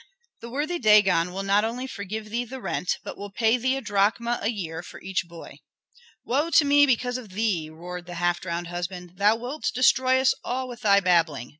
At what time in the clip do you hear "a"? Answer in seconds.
3.77-3.81, 4.41-4.49